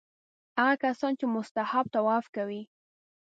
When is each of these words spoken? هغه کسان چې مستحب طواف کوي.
هغه 0.59 0.75
کسان 0.83 1.11
چې 1.19 1.25
مستحب 1.35 1.85
طواف 1.95 2.25
کوي. 2.35 2.61